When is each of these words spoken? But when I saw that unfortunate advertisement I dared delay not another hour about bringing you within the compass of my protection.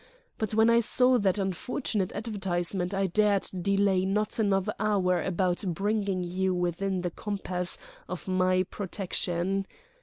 But 0.39 0.55
when 0.55 0.67
I 0.67 0.79
saw 0.79 1.19
that 1.19 1.37
unfortunate 1.37 2.11
advertisement 2.13 2.91
I 2.91 3.05
dared 3.05 3.47
delay 3.61 4.03
not 4.03 4.39
another 4.39 4.73
hour 4.79 5.21
about 5.21 5.63
bringing 5.75 6.23
you 6.23 6.55
within 6.55 7.01
the 7.01 7.11
compass 7.11 7.77
of 8.09 8.27
my 8.27 8.63
protection. 8.63 9.67